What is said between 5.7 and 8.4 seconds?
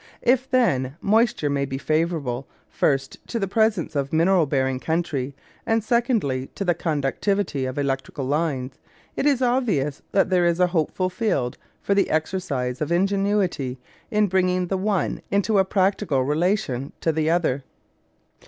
secondly to the conductivity of electrical